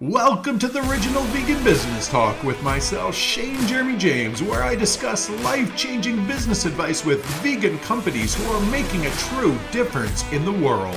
[0.00, 5.28] Welcome to the Original Vegan Business Talk with myself, Shane Jeremy James, where I discuss
[5.42, 10.52] life changing business advice with vegan companies who are making a true difference in the
[10.52, 10.94] world.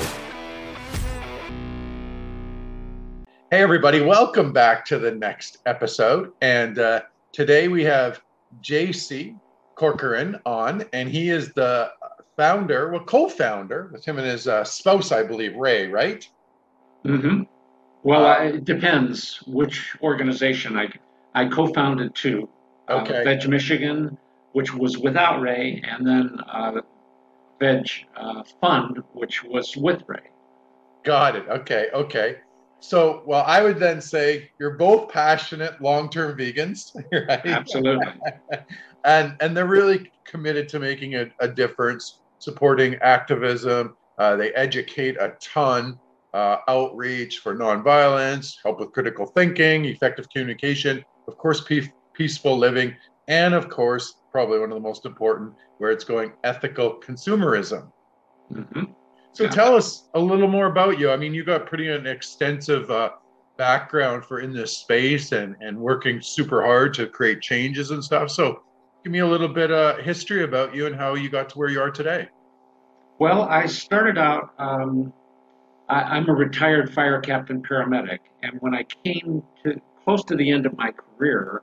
[3.49, 6.33] Hey, everybody, welcome back to the next episode.
[6.41, 8.21] And uh, today we have
[8.61, 9.35] JC
[9.73, 11.89] Corcoran on, and he is the
[12.37, 16.29] founder, well, co founder with him and his uh, spouse, I believe, Ray, right?
[17.03, 17.43] Mm hmm.
[18.03, 20.77] Well, uh, it depends which organization.
[20.77, 20.89] I
[21.33, 22.49] I co-founded two.
[22.89, 23.21] Uh, okay.
[23.21, 24.17] Uh, Veg Michigan,
[24.53, 26.81] which was without Ray, and then uh,
[27.59, 30.29] Veg uh, Fund, which was with Ray.
[31.03, 31.47] Got it.
[31.47, 31.87] Okay.
[31.93, 32.37] Okay.
[32.79, 37.45] So, well, I would then say you're both passionate long-term vegans, right?
[37.45, 38.07] Absolutely.
[39.05, 43.95] and and they're really committed to making a, a difference, supporting activism.
[44.17, 45.99] Uh, they educate a ton
[46.33, 52.95] uh, outreach for nonviolence, help with critical thinking, effective communication, of course, pe- peaceful living,
[53.27, 57.91] and of course, probably one of the most important, where it's going ethical consumerism.
[58.53, 58.83] Mm-hmm.
[59.33, 59.49] So yeah.
[59.49, 61.11] tell us a little more about you.
[61.11, 63.11] I mean, you got pretty an extensive uh,
[63.57, 68.29] background for in this space and and working super hard to create changes and stuff.
[68.31, 68.61] So
[69.03, 71.69] give me a little bit of history about you and how you got to where
[71.69, 72.27] you are today.
[73.19, 75.13] Well, I started out um,
[75.91, 80.49] I, am a retired fire captain paramedic, and when I came to close to the
[80.49, 81.61] end of my career,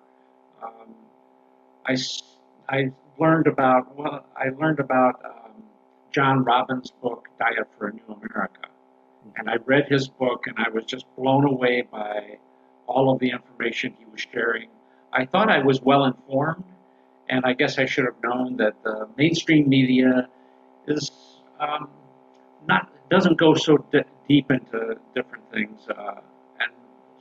[0.63, 0.95] um,
[1.87, 1.97] I,
[2.69, 5.63] I learned about well, I learned about um,
[6.13, 8.69] John Robbins' book Diet for a New America,
[9.37, 12.37] and I read his book, and I was just blown away by
[12.87, 14.69] all of the information he was sharing.
[15.11, 16.65] I thought I was well informed,
[17.31, 20.29] and I guess I should have known that the mainstream media
[20.87, 21.11] is
[21.59, 21.89] um,
[22.67, 23.79] not doesn't go so
[24.29, 25.81] deep into different things.
[25.89, 26.21] Uh,
[26.61, 26.71] and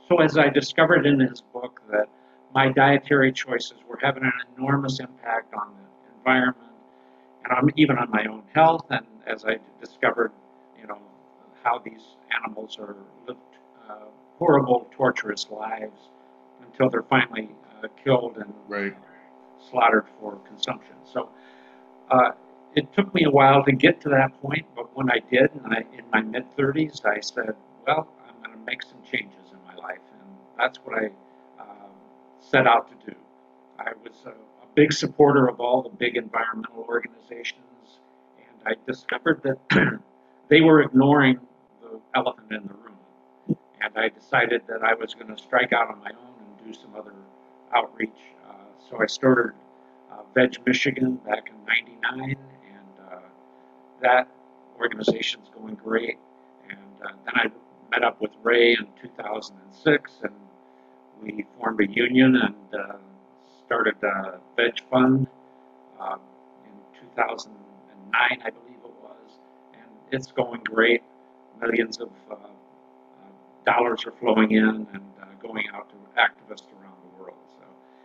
[0.08, 2.06] so, as I discovered in his book, that
[2.54, 6.72] my dietary choices were having an enormous impact on the environment
[7.44, 8.86] and on, even on my own health.
[8.90, 10.32] And as I discovered,
[10.80, 10.98] you know,
[11.62, 12.02] how these
[12.42, 12.96] animals are
[13.26, 13.40] lived
[13.88, 13.94] uh,
[14.38, 16.00] horrible, torturous lives
[16.64, 17.50] until they're finally
[17.82, 18.96] uh, killed and right.
[19.70, 20.94] slaughtered for consumption.
[21.04, 21.30] So.
[22.78, 25.50] Uh, it took me a while to get to that point, but when I did,
[25.64, 27.54] and I, in my mid 30s, I said,
[27.86, 29.98] well, I'm going to make some changes in my life.
[30.12, 31.06] And that's what I
[31.60, 31.90] um,
[32.40, 33.16] set out to do.
[33.78, 37.98] I was a, a big supporter of all the big environmental organizations,
[38.38, 40.00] and I discovered that
[40.48, 41.40] they were ignoring
[41.80, 43.58] the elephant in the room.
[43.80, 46.78] And I decided that I was going to strike out on my own and do
[46.78, 47.14] some other
[47.74, 48.10] outreach.
[48.48, 48.54] Uh,
[48.90, 49.52] so I started
[50.10, 51.64] uh, Veg Michigan back in
[52.12, 52.36] 99
[54.02, 54.28] that
[54.78, 56.18] organization's going great.
[56.68, 57.50] And uh, then I
[57.90, 60.32] met up with Ray in 2006, and
[61.22, 62.96] we formed a union and uh,
[63.66, 65.26] started a Veg Fund
[66.00, 66.20] um,
[66.64, 67.52] in 2009,
[68.12, 69.38] I believe it was.
[69.74, 71.02] And it's going great.
[71.60, 72.38] Millions of uh, uh
[73.66, 77.36] dollars are flowing in and uh, going out to activists around the world.
[77.58, 77.64] So,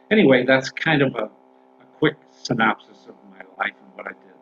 [0.10, 4.33] anyway, that's kind of a, a quick synopsis of my life and what I did.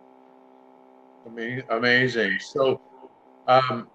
[1.69, 2.39] Amazing.
[2.39, 2.81] So,
[3.47, 3.87] um,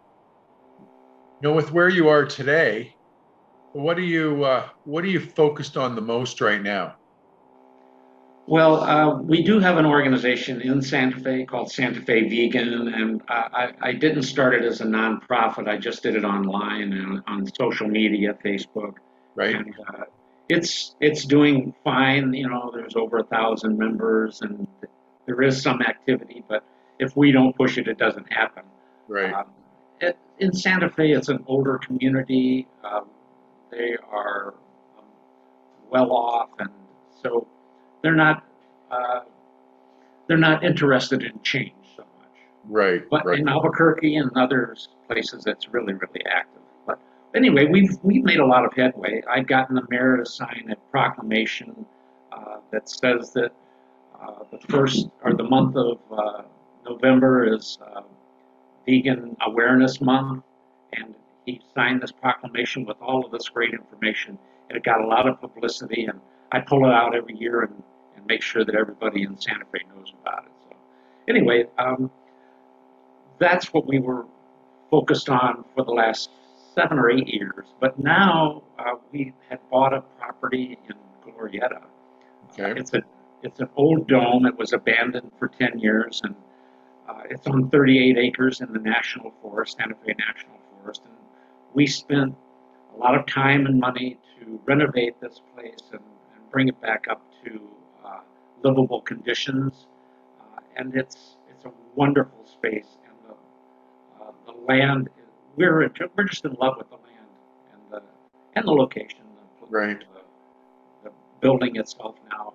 [1.41, 2.95] you know, with where you are today,
[3.73, 6.97] what are you uh, what are you focused on the most right now?
[8.49, 13.21] Well, uh, we do have an organization in Santa Fe called Santa Fe Vegan, and
[13.29, 15.67] I, I, didn't start it as a nonprofit.
[15.67, 18.95] I just did it online and on social media, Facebook.
[19.35, 19.57] Right.
[19.57, 20.05] And, uh,
[20.49, 22.33] it's it's doing fine.
[22.33, 24.69] You know, there's over a thousand members, and
[25.27, 26.65] there is some activity, but
[26.99, 28.65] if we don't push it, it doesn't happen.
[29.09, 29.33] Right.
[29.33, 29.47] Um,
[30.01, 32.67] it, in Santa Fe, it's an older community.
[32.85, 33.07] Um,
[33.71, 34.55] they are
[34.99, 35.05] um,
[35.91, 36.71] well off, and
[37.23, 37.47] so
[38.03, 38.45] they're not
[38.91, 39.21] uh,
[40.27, 42.31] they're not interested in change so much.
[42.65, 43.03] Right.
[43.11, 43.39] But right.
[43.39, 44.77] in Albuquerque and other
[45.07, 46.63] places, it's really really active.
[46.87, 46.99] But
[47.35, 49.23] anyway, we've we've made a lot of headway.
[49.31, 51.87] I've gotten the mayor to sign a proclamation
[52.33, 53.53] uh, that says that
[54.21, 56.43] uh, the first or the month of uh,
[56.89, 58.03] November is uh,
[58.87, 60.45] Vegan Awareness Month,
[60.93, 64.39] and he signed this proclamation with all of this great information.
[64.71, 66.21] It got a lot of publicity, and
[66.53, 67.83] I pull it out every year and,
[68.17, 70.53] and make sure that everybody in Santa Fe knows about it.
[70.69, 70.77] So,
[71.29, 72.11] anyway, um,
[73.39, 74.27] that's what we were
[74.91, 76.31] focused on for the last
[76.75, 77.67] seven or eight years.
[77.81, 80.95] But now uh, we had bought a property in
[81.25, 81.83] Glorieta.
[82.53, 82.79] Okay.
[82.79, 83.03] It's a
[83.43, 84.47] it's an old dome.
[84.47, 86.35] It was abandoned for 10 years, and
[87.09, 91.15] uh, it's on 38 acres in the National Forest, Santa Fe National Forest, and
[91.75, 92.35] we spent
[92.95, 96.01] a lot of time and money to renovate this place and,
[96.35, 97.61] and bring it back up to
[98.05, 98.21] uh,
[98.63, 99.87] livable conditions.
[100.41, 105.09] Uh, and it's it's a wonderful space, and the uh, the land.
[105.57, 107.29] We're we're just in love with the land
[107.73, 108.03] and the
[108.57, 109.21] and the location.
[109.61, 109.99] The, Right.
[109.99, 112.55] The, the building itself now,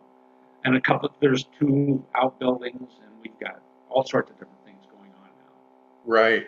[0.63, 1.13] and a couple.
[1.19, 3.61] There's two outbuildings, and we've got
[3.91, 5.53] all sorts of different things going on now.
[6.05, 6.47] Right.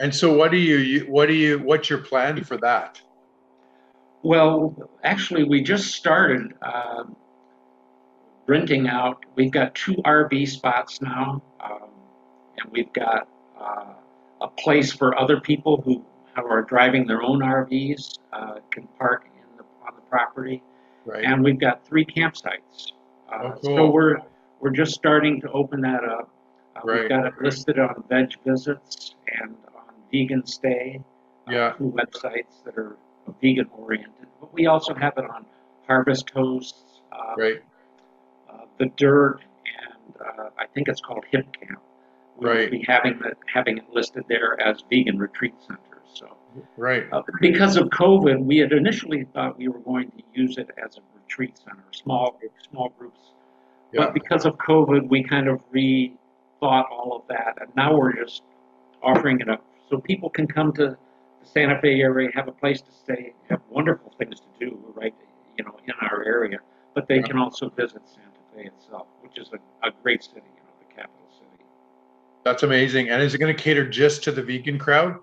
[0.00, 3.00] And so what do you you- what do you what's your plan for that?
[4.22, 4.74] Well,
[5.04, 7.14] actually, we just started um,
[8.46, 9.24] renting out.
[9.36, 11.90] We've got two RV spots now, um,
[12.58, 13.28] and we've got
[13.60, 13.92] uh,
[14.40, 16.04] a place for other people who
[16.36, 20.62] are driving their own RVs uh, can park in the, on the property,
[21.04, 21.22] Right.
[21.24, 22.92] and we've got three campsites.
[23.30, 24.16] Uh, Oh, So we're
[24.60, 26.30] we're just starting to open that up.
[26.84, 27.00] Right.
[27.00, 31.00] We've got it listed on Veg Visits and on Vegan Stay
[31.48, 31.72] uh, Yeah.
[31.78, 32.96] two websites that are
[33.40, 34.26] vegan oriented.
[34.40, 35.46] But we also have it on
[35.86, 37.62] Harvest Hosts, uh, Right.
[38.50, 39.40] uh, The Dyrt,
[39.82, 41.80] and uh, I think it's called Hip Camp.
[42.36, 42.70] We'll Right.
[42.70, 45.80] be having it, having it listed there as vegan retreat centers.
[46.12, 46.36] So
[46.76, 47.06] Right.
[47.12, 50.96] uh, because of COVID, we had initially thought we were going to use it as
[50.98, 52.38] a retreat center, small
[52.70, 53.32] small groups.
[53.92, 54.04] Yeah.
[54.06, 55.60] But because of COVID, we kind of
[56.64, 58.42] rethought all of that, and now we're just
[59.02, 60.96] offering it up so people can come to
[61.42, 65.14] the Santa Fe area, have a place to stay, have wonderful things to do right,
[65.58, 66.58] you know, in our area.
[66.94, 70.62] But they can also visit Santa Fe itself, which is a, a great city, you
[70.62, 71.64] know, the capital city.
[72.44, 73.10] That's amazing.
[73.10, 75.18] And is it going to cater just to the vegan crowd?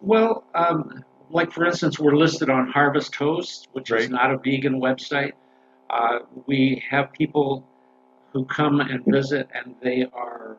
[0.00, 4.02] Well, um, like for instance, we're listed on Harvest Host, which Right.
[4.02, 5.32] is not a vegan website.
[5.90, 7.66] Uh, we have people
[8.32, 10.56] who come and visit, and they are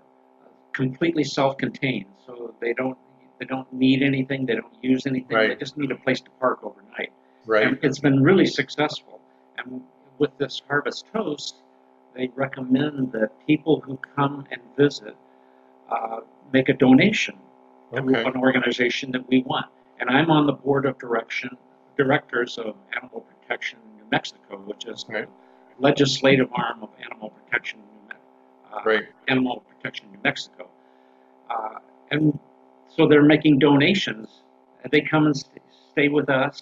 [0.73, 2.97] completely self-contained, so they don't
[3.39, 6.59] they don't need anything, they don't use anything, they just need a place to park
[6.63, 7.11] overnight.
[7.45, 7.65] Right.
[7.65, 9.21] And it's been really successful.
[9.57, 9.81] And
[10.17, 11.55] with this Harvest Host,
[12.13, 15.15] they recommend that people who come and visit
[15.89, 16.19] uh,
[16.51, 17.37] make a donation
[17.93, 19.67] to an organization that we want.
[19.99, 21.57] And I'm on the board of direction
[21.97, 25.29] directors of Animal Protection New Mexico, which is Okay.
[25.79, 28.15] The legislative arm of Animal Protection New
[28.75, 29.03] uh, Right.
[29.27, 30.67] Animal Protection New Mexico.
[31.49, 31.79] Uh,
[32.11, 32.37] and
[32.95, 34.27] so they're making donations.
[34.91, 35.61] They come and st-
[35.91, 36.61] stay with us.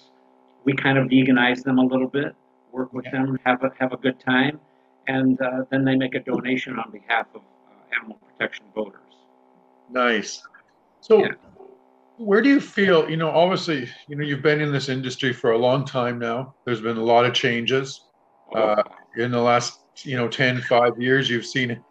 [0.63, 2.35] We kind of veganize them a little bit,
[2.71, 3.11] work with Yeah.
[3.23, 4.59] them, have a, have a good time,
[5.07, 9.01] and uh, then they make a donation on behalf of uh, animal protection voters.
[9.89, 10.41] Nice.
[11.01, 11.31] So, Yeah.
[12.17, 15.51] where do you feel, you know, obviously, you know, you've been in this industry for
[15.51, 16.55] a long time now.
[16.65, 18.01] There's been a lot of changes.
[18.55, 18.83] Uh,
[19.17, 21.83] in the last, you know, 10, 5 years, you've seen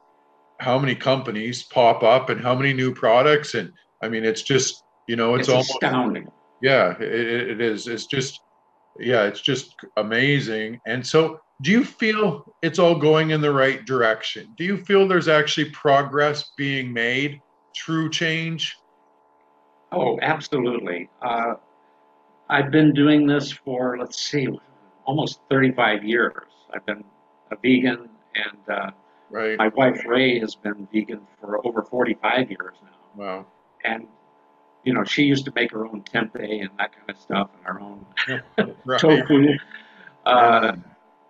[0.58, 3.54] how many companies pop up and how many new products.
[3.54, 3.72] And
[4.02, 6.28] I mean, it's just, you know, it's, it's almost, astounding.
[6.62, 7.86] yeah, it, it it is.
[7.86, 8.40] It's just,
[8.98, 10.80] yeah, it's just amazing.
[10.86, 14.54] And so, do you feel it's all going in the right direction?
[14.56, 17.40] Do you feel there's actually progress being made,
[17.74, 18.76] true change?
[19.92, 21.08] Oh, absolutely.
[21.22, 21.54] Uh,
[22.48, 24.48] I've been doing this for, let's see,
[25.06, 26.42] almost 35 years.
[26.74, 27.04] I've been
[27.50, 28.90] a vegan, and uh,
[29.30, 29.58] Right.
[29.58, 32.90] my wife Ray has been vegan for over 45 years now.
[33.16, 33.46] Wow.
[33.84, 34.06] And,
[34.84, 37.64] you know, she used to make her own tempeh and that kind of stuff, and
[37.66, 38.06] her own
[38.84, 39.00] Right.
[39.00, 39.48] tofu.
[40.24, 40.76] Uh,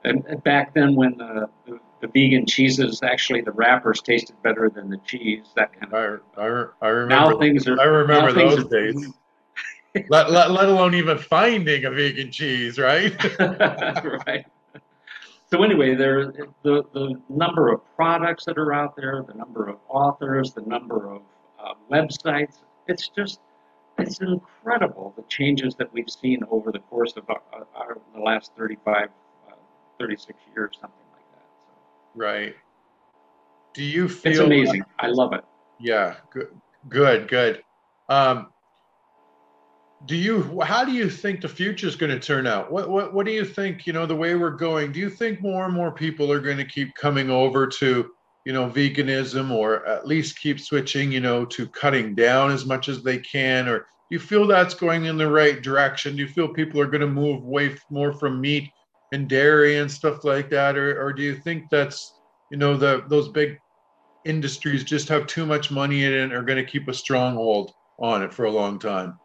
[0.05, 4.71] and, and back then, when the, the, the vegan cheeses, actually the wrappers tasted better
[4.71, 6.21] than the cheese, that kind of.
[6.37, 7.33] I, I, I remember.
[7.33, 7.81] Now things are.
[7.81, 9.07] I remember those are- days.
[10.11, 13.15] Let, let, let alone even finding a vegan cheese, right?
[13.41, 14.45] right.
[15.49, 19.77] So anyway, there the the number of products that are out there, the number of
[19.89, 21.23] authors, the number of
[21.59, 22.63] uh, websites.
[22.89, 23.41] It's just
[23.99, 27.41] it's incredible the changes that we've seen over the course of our,
[27.75, 29.09] our, the last 35,
[29.49, 29.55] uh,
[29.99, 31.47] 36 years, something like that.
[31.67, 31.75] So
[32.15, 32.55] right.
[33.75, 34.85] Do you feel it's amazing.
[34.99, 35.45] I love it.
[35.79, 36.49] Yeah, good,
[36.89, 37.63] good, good.
[38.09, 38.49] Um,
[40.07, 40.61] do you?
[40.63, 42.71] How do you think the future is going to turn out?
[42.71, 43.87] What, what, what do you think?
[43.87, 44.93] You know, the way we're going.
[44.93, 48.11] Do you think more and more people are going to keep coming over to,
[48.45, 52.89] you know, veganism, or at least keep switching, you know, to cutting down as much
[52.89, 53.69] as they can?
[53.69, 56.17] Or do you feel that's going in the right direction?
[56.17, 58.71] Do you feel people are going to move away more from meat
[59.13, 62.13] and dairy and stuff like that, or, or do you think that's,
[62.51, 63.59] you know, the those big
[64.25, 67.73] industries just have too much money in it and are going to keep a stronghold
[68.01, 69.19] on it for a long time.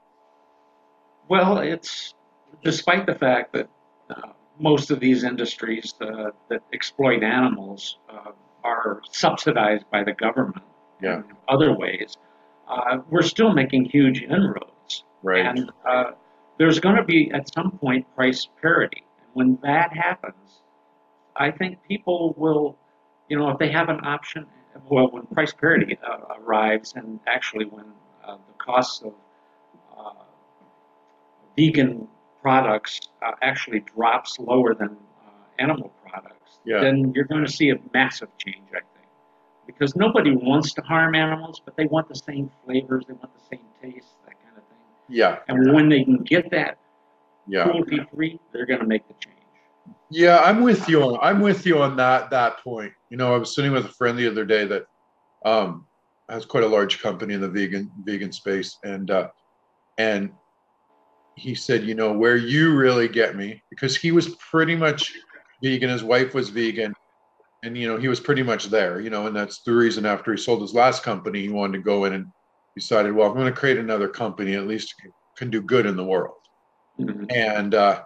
[1.27, 2.13] Well, it's
[2.63, 3.69] despite the fact that
[4.09, 8.31] uh, most of these industries uh, that exploit animals uh,
[8.63, 10.63] are subsidized by the government
[11.01, 11.17] Yeah.
[11.19, 12.15] in other ways,
[12.67, 15.03] uh, we're still making huge inroads.
[15.23, 15.45] Right.
[15.45, 16.11] And uh,
[16.57, 19.03] there's going to be at some point price parity.
[19.19, 20.61] And when that happens,
[21.35, 22.77] I think people will,
[23.29, 24.45] you know, if they have an option,
[24.89, 27.85] well, when price parity uh, arrives, and actually when
[28.25, 29.13] uh, the costs of
[29.97, 30.23] uh,
[31.57, 32.07] vegan
[32.41, 36.81] products uh, actually drops lower than uh, animal products, Yeah.
[36.81, 39.07] then you're going to see a massive change, I think.
[39.67, 43.45] Because nobody wants to harm animals, but they want the same flavors, they want the
[43.55, 44.77] same taste, that kind of thing.
[45.07, 45.39] Yeah.
[45.47, 46.77] And when they can get that
[47.47, 47.63] Yeah.
[47.63, 49.37] cruelty free, they're going to make the change.
[50.09, 52.91] Yeah, I'm with you on I'm with you on that that point.
[53.09, 54.83] You know, I was sitting with a friend the other day that
[55.45, 55.87] um
[56.29, 59.29] has quite a large company in the vegan vegan space and uh
[59.97, 60.33] and
[61.35, 65.11] he said, you know, where you really get me because he was pretty much
[65.63, 66.93] vegan, his wife was vegan
[67.63, 70.31] and you know, he was pretty much there, you know, and that's the reason after
[70.31, 72.27] he sold his last company, he wanted to go in and
[72.75, 74.93] decided, well, I'm going to create another company at least
[75.37, 76.35] can do good in the world
[76.99, 77.25] Mhm.
[77.31, 78.03] and uh,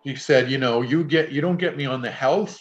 [0.00, 2.58] he said, you know, you get you don't get me on the health,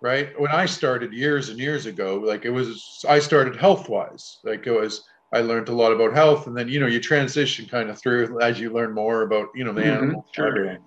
[0.00, 0.38] right?
[0.38, 4.66] When I started years and years ago, like it was I started health wise, like
[4.66, 7.90] it was I learned a lot about health, and then you know you transition kind
[7.90, 10.56] of through as you learn more about you know the Mhm, animals and sure.
[10.56, 10.84] everything.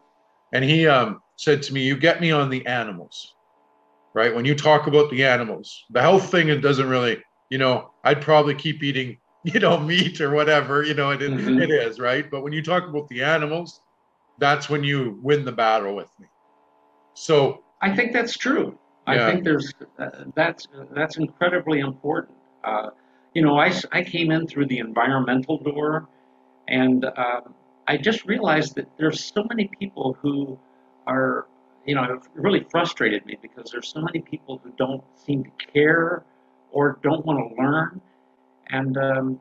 [0.53, 3.35] And he um, said to me, "You get me on the animals,
[4.13, 4.33] right?
[4.35, 8.21] When you talk about the animals, the health thing it doesn't really, you know, I'd
[8.21, 11.61] probably keep eating." You know, meat or whatever, you know, it, Mhm.
[11.61, 12.31] it is, right?
[12.31, 13.81] But when you talk about the animals,
[14.37, 16.27] that's when you win the battle with me.
[17.13, 18.79] So I think that's true.
[19.05, 22.37] I think there's uh, that's that's incredibly important.
[22.63, 22.89] Uh,
[23.33, 26.07] you know, I came in through the environmental door,
[26.67, 27.41] and uh,
[27.87, 30.57] I just realized that there's so many people who
[31.07, 31.47] are,
[31.85, 36.23] you know, really frustrated me because there's so many people who don't seem to care
[36.71, 38.01] or don't want to learn,
[38.69, 39.39] and um,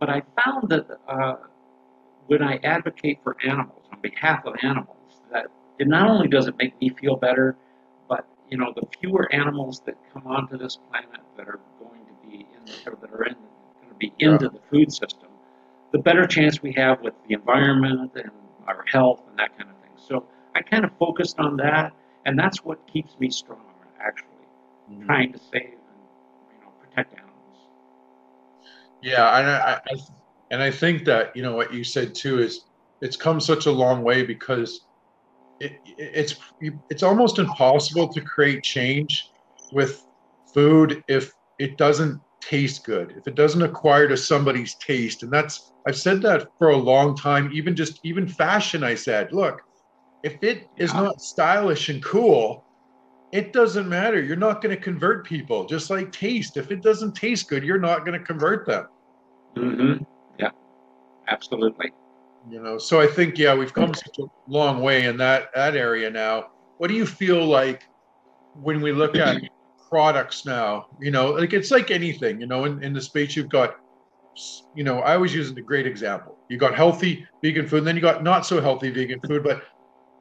[0.00, 1.36] but I found that uh,
[2.26, 5.46] when I advocate for animals on behalf of animals, that
[5.78, 7.56] it not only does it make me feel better,
[8.08, 12.28] but you know, the fewer animals that come onto this planet that are going to
[12.28, 15.28] be in, or that are in, going to be into the food system,
[15.92, 18.30] the better chance we have with the environment and
[18.66, 19.90] our health and that kind of thing.
[19.96, 21.92] So I kind of focused on that,
[22.26, 23.60] and that's what keeps me strong,
[24.00, 24.28] actually,
[24.90, 25.06] mm-hmm.
[25.06, 25.72] trying to save and
[26.52, 27.58] you know protect animals.
[29.02, 29.96] yeah, and I, I
[30.50, 32.64] and I think that you know what you said too is
[33.00, 34.82] it's come such a long way because
[35.60, 36.36] it, it's
[36.90, 39.30] it's almost impossible to create change
[39.72, 40.04] with
[40.52, 45.72] food if it doesn't taste good if it doesn't acquire to somebody's taste and that's
[45.86, 49.60] i've said that for a long time even just even fashion i said look
[50.22, 51.02] if it is Yeah.
[51.02, 52.64] not stylish and cool
[53.32, 57.14] it doesn't matter you're not going to convert people just like taste if it doesn't
[57.14, 58.86] taste good you're not going to convert them
[59.56, 60.02] Mm-hmm.
[60.38, 60.50] Yeah,
[61.28, 61.92] absolutely.
[62.48, 65.74] you know so i think yeah we've come such a long way in that that
[65.74, 66.44] area now
[66.76, 67.82] what do you feel like
[68.54, 69.36] when we look at
[69.90, 73.48] products now you know like it's like anything you know in, in the space you've
[73.48, 73.72] got
[74.72, 76.38] you know i always use a great example.
[76.48, 79.62] You got healthy vegan food and then you got not so healthy vegan food but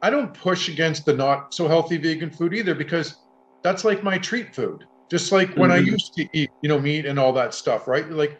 [0.01, 3.15] i don't push against the not so healthy vegan food either because
[3.63, 4.86] that's like my treat food.
[5.12, 5.86] Just like when i Mhm.
[5.88, 8.09] used to eat you know meat and all that stuff right?
[8.09, 8.39] Like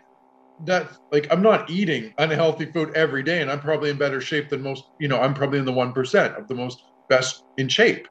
[0.64, 4.50] that like i'm not eating unhealthy food every day and i'm probably in better shape
[4.50, 8.08] than most you know i'm probably in the 1% of the most best in shape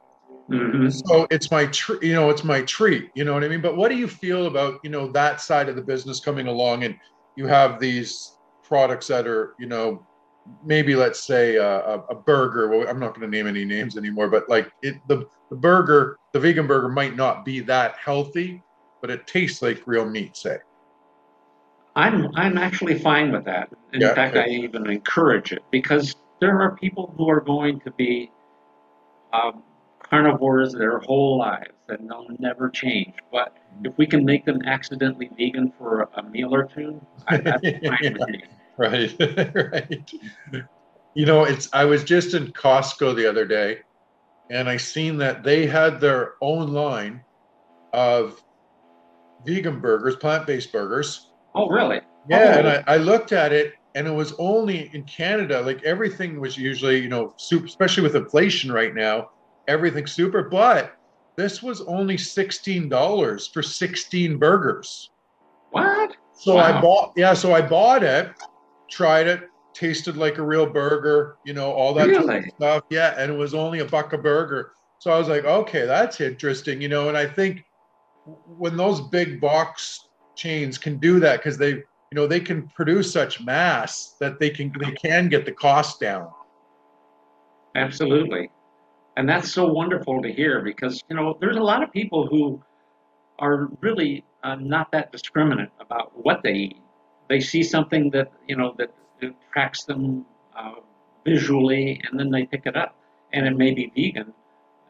[0.49, 0.89] Mm-hmm.
[0.89, 3.75] so it's my tr- you know it's my treat you know what i mean but
[3.75, 6.95] what do you feel about you know that side of the business coming along and
[7.35, 10.07] you have these products that are you know
[10.63, 14.29] maybe let's say a, a, burger well i'm not going to name any names anymore
[14.29, 18.63] but like it the, the burger the vegan burger might not be that healthy
[19.01, 20.57] but it tastes like real meat say
[21.97, 23.69] I'm I'm actually fine with that.
[23.91, 24.37] In Yeah, fact.
[24.37, 28.31] I even encourage it because there are people who are going to be
[29.33, 29.63] um,
[30.09, 33.13] carnivores their whole lives and they'll never change.
[33.31, 37.61] But if we can make them accidentally vegan for a meal or two, I, that's
[37.85, 38.43] fine with me.
[38.77, 39.15] right
[39.71, 40.11] right
[41.15, 43.79] you know it's i was just in costco the other day
[44.51, 47.19] and i seen that they had their own line
[47.93, 48.39] of
[49.45, 52.01] vegan burgers plant-based burgers Oh, really?
[52.29, 52.59] yeah Oh.
[52.59, 56.55] and I, I looked at it and it was only in canada like everything was
[56.55, 59.29] usually you know super especially with inflation right now
[59.67, 60.93] everything's super but
[61.35, 65.11] this was only $16 for 16 burgers
[65.71, 66.15] What?
[66.33, 67.33] so I bought, yeah.
[67.33, 68.31] So I bought it,
[68.89, 69.41] tried it,
[69.73, 72.51] tasted like a real burger, you know, all that Really?
[72.55, 72.83] stuff.
[72.89, 74.71] Yeah, and it was only a buck a burger.
[74.99, 77.07] So I was like, okay, that's interesting, you know.
[77.09, 77.63] And I think
[78.25, 79.99] when those big box
[80.35, 84.49] chains can do that, because they, you know, they can produce such mass that they
[84.49, 86.29] can they can get the cost down.
[87.75, 88.49] absolutely.
[89.17, 92.61] And that's so wonderful to hear because, you know, there's a lot of people who
[93.39, 96.81] are really uh, not that discriminate about what they eat.
[97.29, 100.25] They see something that, you know, that attracts them
[100.57, 100.75] uh,
[101.25, 102.95] visually and then they pick it up.
[103.33, 104.33] And it may be vegan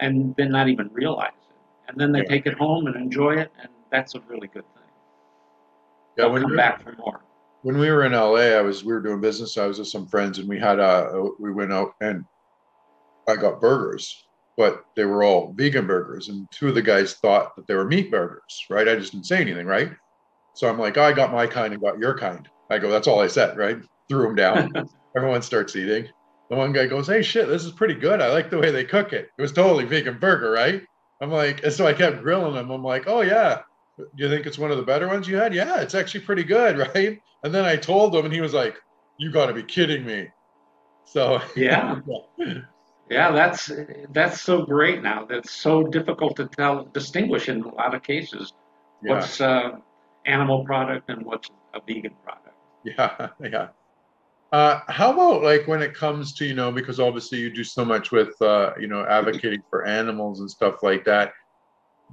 [0.01, 1.57] and then not even realize it.
[1.89, 2.29] And then they Yeah.
[2.35, 4.83] take it home and enjoy it, and that's a really good thing.
[6.17, 7.21] Yeah, They'll when come back for more.
[7.63, 9.57] when we were in LA, I was we were doing business.
[9.57, 12.25] I was with some friends, and we had a we went out and
[13.27, 17.55] I got burgers, but they were all vegan burgers, and two of the guys thought
[17.55, 18.65] that they were meat burgers.
[18.69, 18.87] Right?
[18.87, 19.67] I just didn't say anything.
[19.67, 19.91] Right?
[20.55, 22.47] So I'm like, I got my kind and got your kind.
[22.69, 23.57] I go, that's all I said.
[23.57, 23.77] Right?
[24.09, 24.71] Threw them down.
[25.15, 26.07] Everyone starts eating.
[26.49, 28.21] The one guy goes, "Hey, shit, this is pretty good.
[28.21, 29.29] I like the way they cook it.
[29.37, 30.81] It was totally vegan burger, right?"
[31.21, 32.71] I'm like, and so I kept grilling him.
[32.71, 33.61] I'm like, "Oh yeah,
[33.97, 35.53] do you think it's one of the better ones you had?
[35.53, 38.77] Yeah, it's actually pretty good, right?" And then I told him, and he was like,
[39.17, 40.29] "You got to be kidding me!"
[41.05, 41.99] So Yeah.
[43.09, 43.71] Yeah, that's
[44.09, 45.25] that's so great now.
[45.25, 48.53] That's so difficult to tell, distinguish in a lot of cases
[49.03, 49.71] yeah, what's uh,
[50.25, 52.55] animal product and what's a vegan product.
[52.83, 53.67] yeah, yeah.
[54.51, 57.83] Uh, how about like when it comes to you know because obviously you do so
[57.83, 61.33] much with uh, you know advocating for animals and stuff like that.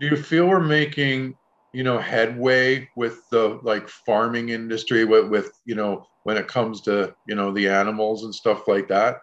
[0.00, 1.34] Do you feel we're making
[1.72, 6.80] you know headway with the like farming industry with with you know when it comes
[6.82, 9.18] to you know the animals and stuff like that?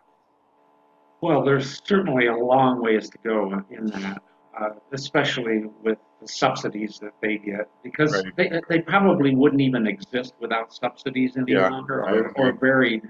[1.22, 4.24] Well, there's certainly a long ways to go in that,
[4.60, 8.36] uh, especially with the subsidies that they get, because Right.
[8.36, 13.02] they, they probably wouldn't even exist without subsidies any Yeah, longer, or, or very,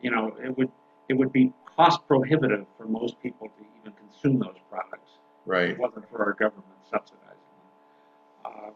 [0.00, 0.70] you know, it would
[1.08, 5.12] it would be cost prohibitive for most people to even consume those products
[5.44, 5.70] if Right.
[5.70, 7.36] it wasn't for our government subsidizing
[8.44, 8.52] them.
[8.52, 8.74] Um,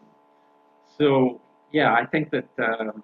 [0.97, 3.03] so yeah, I think that um,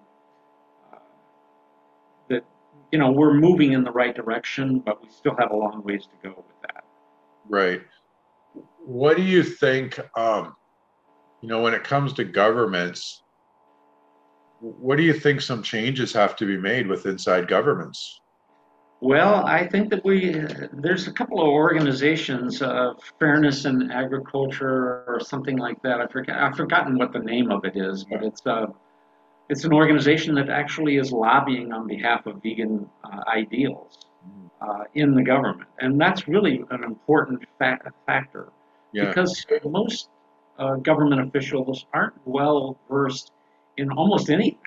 [2.92, 6.04] you know we're moving in the right direction, but we still have a long ways
[6.04, 6.84] to go with that.
[7.48, 7.82] Right.
[8.84, 10.56] What do you think, um,
[11.42, 13.22] you know, when it comes to governments,
[14.60, 18.20] what do you think some changes have to be made with inside governments?
[19.00, 25.20] Well, I think that we there's a couple of organizations, uh, Fairness in Agriculture or
[25.20, 26.00] something like that.
[26.00, 28.66] I forget I've forgotten what the name of it is, but it's uh,
[29.48, 34.06] it's an organization that actually is lobbying on behalf of vegan uh, ideals
[34.60, 38.52] uh, in the government, and that's really an important fa- factor
[38.92, 40.08] Yeah, because most
[40.58, 43.32] uh, government officials aren't well versed
[43.76, 44.58] in almost anything.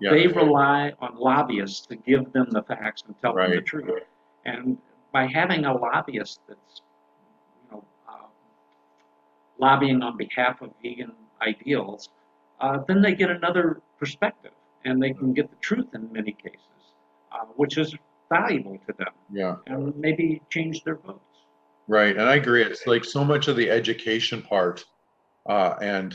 [0.00, 3.62] yeah, They rely on lobbyists to give them the facts and tell them the Right.
[3.62, 3.94] truth.
[4.44, 4.78] And
[5.12, 6.82] by having a lobbyist that's,
[7.64, 8.26] you know, uh,
[9.58, 11.12] lobbying on behalf of vegan
[11.42, 12.08] ideals,
[12.60, 14.52] uh, then they get another perspective
[14.84, 16.60] and they can get the truth in many cases,
[17.32, 17.94] uh, which is
[18.30, 21.20] valuable to them yeah, and maybe change their votes.
[21.88, 22.16] right.
[22.16, 22.62] And I agree.
[22.62, 24.84] It's like so much of the education part.
[25.48, 26.12] Uh, and,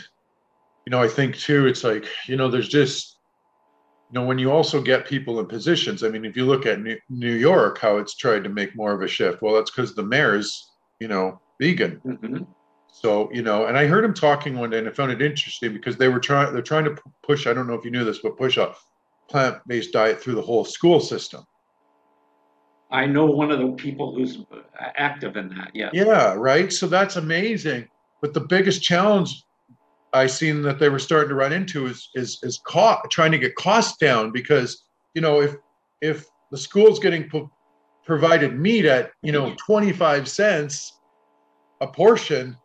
[0.86, 3.18] you know, I think too, it's like, you know, there's just,
[4.10, 6.82] you know, when you also get people in positions, I mean, if you look at
[6.82, 9.96] New, New York, how it's tried to make more of a shift, well, that's because
[9.96, 12.02] the mayor's, you know, vegan.
[12.04, 12.44] hmm
[12.92, 15.74] So, you know, and I heard him talking one day and I found it interesting
[15.74, 18.20] because they were trying, they're trying to push, I don't know if you knew this,
[18.20, 18.76] but push a
[19.30, 21.44] plant based diet through the whole school system.
[22.92, 24.60] I know one of the people who's uh,
[24.98, 25.72] active in that.
[25.74, 25.90] Yeah.
[25.94, 26.72] Yeah, right.
[26.72, 27.88] So that's amazing.
[28.22, 29.42] But the biggest challenge
[30.14, 33.38] I seen that they were starting to run into is is is cost, trying to
[33.38, 35.56] get costs down because you know if
[36.02, 37.50] if the school's getting pro-
[38.06, 41.00] provided meat at you know 25 cents
[41.80, 42.58] a portion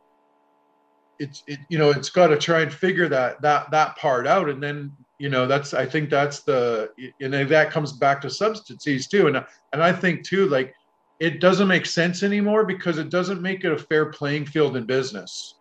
[1.18, 4.48] it's it you know it's got to try and figure that that that part out.
[4.48, 9.06] And then you know that's i think that's the and that comes back to substances
[9.06, 9.28] too.
[9.28, 10.74] And and i think too like
[11.18, 14.84] it doesn't make sense anymore because it doesn't make it a fair playing field in
[14.84, 15.54] business.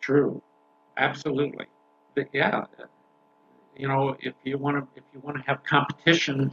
[0.00, 0.42] True,
[0.98, 1.66] absolutely.
[2.14, 2.64] But yeah,
[3.76, 6.52] you know, if you want to, if you want to have competition,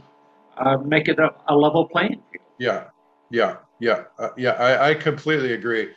[0.56, 2.46] uh, make it a, a level playing field.
[2.58, 2.84] yeah.
[3.30, 3.56] Yeah.
[3.80, 4.04] Yeah.
[4.18, 5.88] Uh, yeah I, I completely agree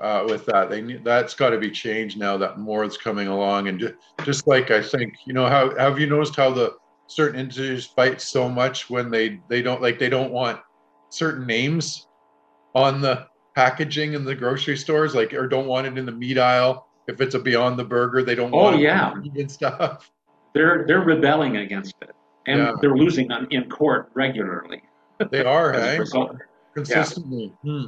[0.00, 3.68] uh, with that they that's got to be changed now that more is coming along
[3.68, 6.72] and just, just like i think you know how have you noticed how the
[7.06, 10.58] certain industries fight so much when they they don't like they don't want
[11.10, 12.06] certain names
[12.74, 16.38] on the packaging in the grocery stores like or don't want it in the meat
[16.38, 19.12] aisle if it's a beyond the burger they don't Oh, want it yeah.
[19.22, 20.10] vegan stuff
[20.54, 22.14] They're they're rebelling against it,
[22.46, 22.72] and Yeah.
[22.80, 24.82] they're losing on, in court regularly
[25.30, 26.36] they are hey result.
[26.74, 27.84] consistently Hmm.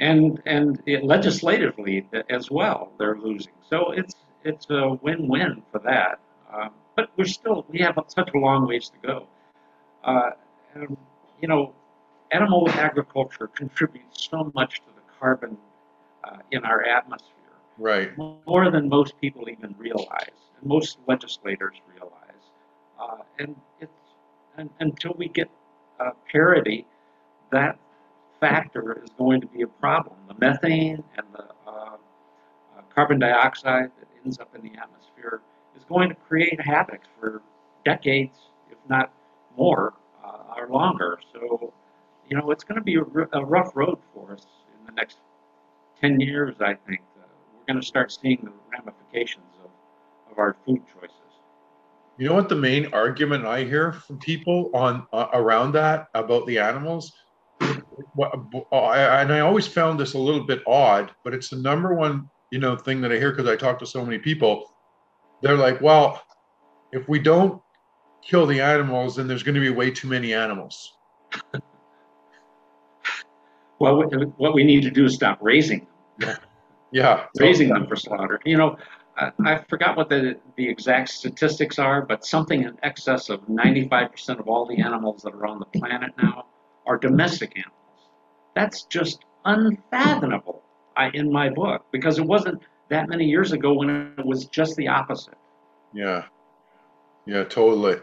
[0.00, 3.52] And and it, legislatively as well, they're losing.
[3.68, 6.18] So it's it's a win-win for that.
[6.52, 9.26] Um, but we're still we have such a long ways to go.
[10.04, 10.30] Uh,
[10.74, 10.96] and,
[11.42, 11.74] you know,
[12.32, 15.56] animal agriculture contributes so much to the carbon
[16.24, 18.16] uh, in our atmosphere, Right.
[18.18, 22.44] more than most people even realize, and most legislators realize.
[23.00, 23.92] Uh, and it's
[24.56, 25.50] and, until we get
[25.98, 26.86] uh, parity,
[27.50, 27.78] that
[28.40, 30.16] factor is going to be a problem.
[30.28, 31.96] The methane and the uh, uh,
[32.94, 35.42] carbon dioxide that ends up in the atmosphere
[35.76, 37.42] is going to create havoc for
[37.84, 38.38] decades,
[38.70, 39.12] if not
[39.56, 41.18] more, uh, or longer.
[41.32, 41.72] So,
[42.28, 43.02] you know, it's going to be a,
[43.44, 44.46] rough road for us
[44.78, 45.18] in the next
[46.00, 47.00] 10 years, I think.
[47.18, 49.70] Uh, we're going to start seeing the ramifications of,
[50.32, 51.16] of our food choices.
[52.18, 56.46] You know what the main argument I hear from people on uh, around that about
[56.46, 57.12] the animals?
[58.20, 58.34] What,
[58.70, 62.28] uh, and I always found this a little bit odd, but it's the number one,
[62.52, 64.70] you know, thing that I hear because I talk to so many people.
[65.40, 66.22] They're like, well,
[66.92, 67.62] if we don't
[68.22, 70.98] kill the animals, then there's going to be way too many animals.
[73.78, 74.04] Well,
[74.36, 75.86] what, we need to do is stop raising
[76.18, 76.36] them.
[76.92, 78.38] Yeah, raising them for slaughter.
[78.44, 78.76] You know,
[79.16, 84.38] I, I forgot what the, the exact statistics are, but something in excess of 95%
[84.38, 86.44] of all the animals that are on the planet now
[86.84, 87.79] are domestic animals.
[88.54, 90.62] That's just unfathomable
[90.96, 94.76] I, in my book because it wasn't that many years ago when it was just
[94.76, 95.38] the opposite.
[95.94, 96.24] Yeah,
[97.26, 97.96] yeah, totally.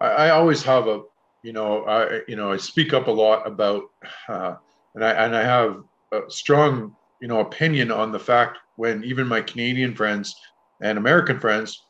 [0.00, 1.02] I, I always have a,
[1.42, 3.84] you know, I, you know, I speak up a lot about,
[4.28, 4.56] uh,
[4.94, 9.26] and I and I have a strong, you know, opinion on the fact when even
[9.26, 10.34] my Canadian friends
[10.82, 11.84] and American friends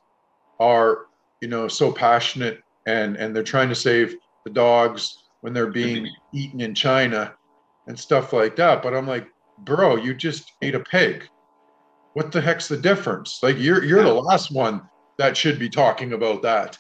[0.59, 1.07] are,
[1.41, 4.15] you know, so passionate and and they're trying to save
[4.45, 7.35] the dogs when they're being eaten in China
[7.87, 8.83] and stuff like that.
[8.83, 9.27] But I'm like,
[9.59, 11.29] bro, you just ate a pig.
[12.15, 13.41] What the heck's the difference?
[13.43, 14.83] Like you're you're the last one
[15.19, 16.77] that should be talking about that.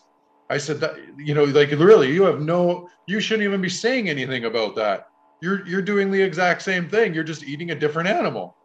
[0.50, 4.08] I said that you know, like really, you have no you shouldn't even be saying
[4.08, 5.06] anything about that.
[5.40, 7.14] You're you're doing the exact same thing.
[7.14, 8.56] You're just eating a different animal.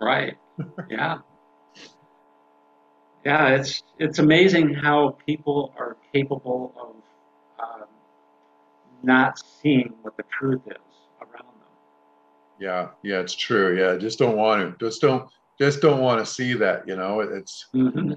[0.00, 0.36] Right.
[0.88, 1.18] Yeah.
[3.24, 6.74] Yeah, it's it's amazing how people are capable
[7.58, 7.88] of um,
[9.02, 10.93] not seeing what the truth is.
[12.58, 13.78] Yeah, yeah, it's true.
[13.78, 14.84] Yeah, just don't want to.
[14.86, 15.28] Just don't.
[15.58, 16.86] Just don't want to see that.
[16.86, 18.12] You know, it's Mm-hmm.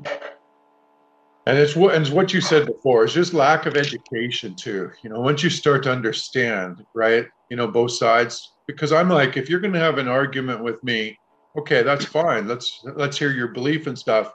[1.46, 3.04] and it's what and it's what you said before.
[3.04, 4.92] It's just lack of education too.
[5.04, 7.26] You know, once you start to understand, right?
[7.50, 8.54] You know, both sides.
[8.68, 11.18] Because I'm like, if you're going to have an argument with me,
[11.58, 12.48] okay, that's fine.
[12.48, 14.32] Let's let's hear your belief and stuff.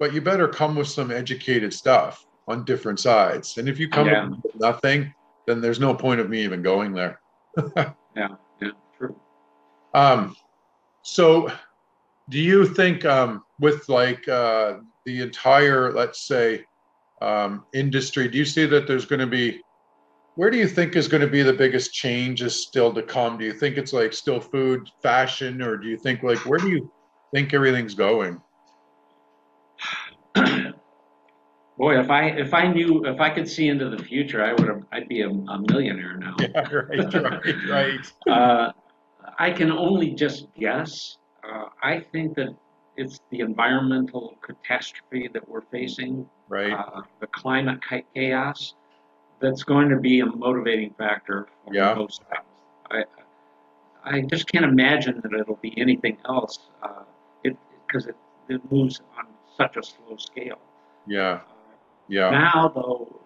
[0.00, 3.56] But you better come with some educated stuff on different sides.
[3.56, 4.28] And if you come Yeah.
[4.28, 5.12] with nothing,
[5.46, 7.20] then there's no point of me even going there.
[8.16, 8.70] Yeah, yeah.
[9.94, 10.34] Um,
[11.02, 11.50] so
[12.28, 16.64] do you think um, with like uh, the entire, let's say,
[17.20, 19.60] um, industry, do you see that there's going to be,
[20.36, 23.38] where do you think is going to be the biggest changes still to come?
[23.38, 26.68] Do you think it's like still food, fashion, or do you think like, where do
[26.68, 26.92] you
[27.34, 28.40] think everything's going?
[31.78, 34.66] Boy, if I if I knew if I could see into the future, I would
[34.68, 36.34] have I'd be a, a millionaire now.
[36.40, 38.12] Yeah, right, right, right.
[38.28, 38.72] Uh,
[39.38, 41.18] I can only just guess.
[41.44, 42.54] Uh, I think that
[42.96, 46.72] it's the environmental catastrophe that we're facing, Right.
[46.72, 47.78] uh, the climate
[48.14, 48.74] chaos,
[49.40, 51.94] that's going to be a motivating factor for Yeah.
[51.94, 52.44] most of us.
[52.90, 53.04] I,
[54.04, 57.04] I just can't imagine that it'll be anything else, uh,
[57.44, 58.16] it because it,
[58.48, 60.58] it moves on such a slow scale.
[61.06, 61.20] Yeah.
[61.34, 61.40] Uh,
[62.08, 62.30] Yeah.
[62.30, 63.20] now, though,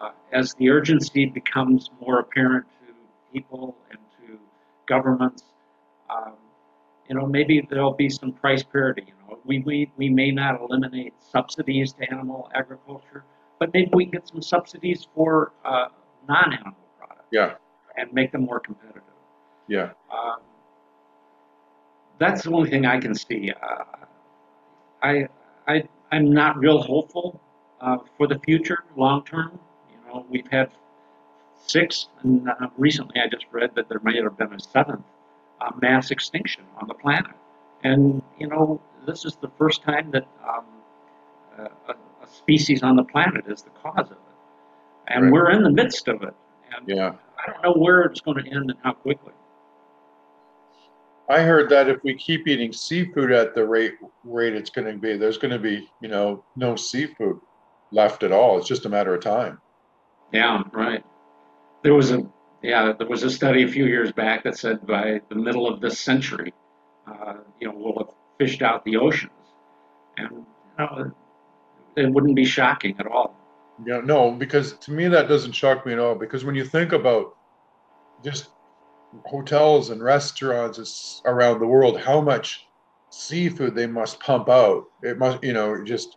[0.00, 2.92] uh, as the urgency becomes more apparent to
[3.32, 3.98] people and
[4.88, 5.44] governments,
[6.10, 6.34] um,
[7.08, 9.04] you know, maybe there'll be some price parity.
[9.06, 13.24] You know, we, we, we may not eliminate subsidies to animal agriculture,
[13.60, 15.86] but maybe we can get some subsidies for uh,
[16.28, 17.54] non-animal products Yeah.
[17.96, 19.02] and make them more competitive.
[19.68, 19.90] Yeah.
[20.12, 20.40] Um,
[22.18, 23.52] that's the only thing I can see.
[23.62, 23.84] Uh,
[25.02, 25.28] I,
[25.66, 27.40] I, I'm not real hopeful
[27.80, 29.58] uh, for the future, long term.
[29.90, 30.70] You know, we've had
[31.66, 35.04] six, and uh, recently I just read that there may have been a seventh
[35.60, 37.32] uh, mass extinction on the planet.
[37.84, 40.64] And, you know, this is the first time that um,
[41.58, 44.18] a, a species on the planet is the cause of it.
[45.08, 45.32] And Right.
[45.32, 46.34] we're in the midst of it.
[46.76, 47.12] And Yeah.
[47.38, 49.32] I don't know where it's going to end and how quickly.
[51.30, 53.94] I heard that if we keep eating seafood at the rate
[54.24, 57.38] rate it's going to be, there's going to be, you know, no seafood
[57.92, 58.58] left at all.
[58.58, 59.60] It's just a matter of time.
[60.32, 61.04] Yeah, right.
[61.82, 62.26] There was a
[62.62, 65.80] yeah, there was a study a few years back that said by the middle of
[65.80, 66.52] this century,
[67.06, 69.32] uh, you know, we'll have fished out the oceans,
[70.16, 70.44] and you
[70.78, 71.12] know,
[71.96, 73.36] it wouldn't be shocking at all.
[73.86, 76.16] Yeah, no, because to me that doesn't shock me at all.
[76.16, 77.36] Because when you think about
[78.24, 78.50] just
[79.24, 82.66] hotels and restaurants around the world how much
[83.10, 84.84] seafood they must pump out.
[85.02, 86.16] It must, you know, just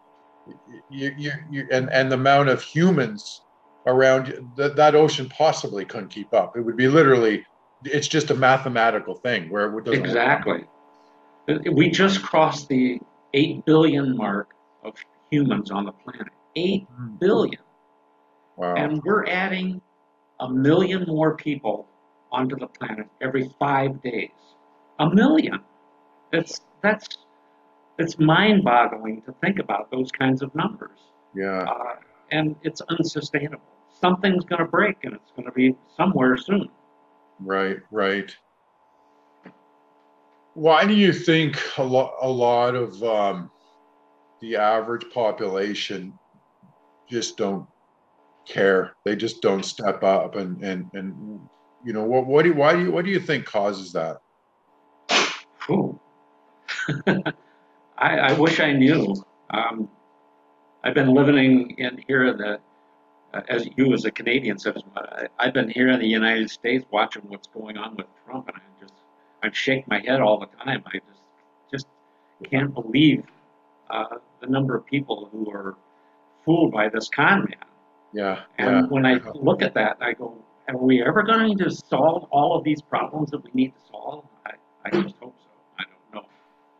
[0.89, 3.41] you, you, you and and the amount of humans
[3.87, 6.55] around that that ocean possibly couldn't keep up.
[6.55, 7.45] It would be literally,
[7.83, 10.65] it's just a mathematical thing where it doesn't exactly.
[11.71, 12.99] We just crossed the
[13.33, 14.95] eight billion mark of
[15.31, 16.27] humans on the planet.
[16.55, 17.51] Eight mm-hmm.
[18.57, 18.75] Wow.
[18.75, 19.81] And we're adding
[20.39, 21.87] a million more people
[22.31, 24.29] onto the planet every five days.
[24.99, 25.59] A million.
[26.31, 27.07] That's that's
[27.97, 30.99] it's mind-boggling to think about those kinds of numbers.
[31.35, 31.63] Yeah.
[31.63, 31.95] Uh,
[32.31, 33.63] and it's unsustainable.
[33.99, 36.69] Something's going to break, and it's going to be somewhere soon.
[37.39, 37.77] Right.
[37.91, 38.35] Right.
[40.53, 43.51] Why do you think a lot a lot of um,
[44.41, 46.13] the average population
[47.09, 47.67] just don't
[48.45, 48.95] care?
[49.05, 51.39] They just don't step up, and and and
[51.85, 52.25] you know what?
[52.25, 54.17] What do you, why do you what do you think causes that?
[55.69, 55.99] Ooh.
[57.97, 59.15] I, I, wish I knew.
[59.51, 59.87] Um,
[60.83, 62.59] I've been living in here in the,
[63.33, 66.85] uh, as you as a Canadian says, I, I've been here in the United States
[66.91, 68.93] watching what's going on with Trump, and I just
[69.43, 70.83] I shake my head all the time.
[70.87, 71.21] I just
[71.71, 71.87] just
[72.49, 73.23] can't believe
[73.89, 75.75] uh, the number of people who are
[76.43, 77.55] fooled by this con man.
[78.13, 78.41] Yeah.
[78.57, 78.81] And yeah.
[78.87, 80.35] when I look at that, I go,
[80.67, 84.25] are we ever going to solve all of these problems that we need to solve?
[84.45, 84.51] I,
[84.85, 85.49] I just hope so.
[85.79, 86.29] I don't know.